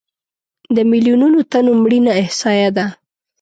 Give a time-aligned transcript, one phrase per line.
[0.75, 2.85] د میلیونونو تنو مړینه احصایه ده.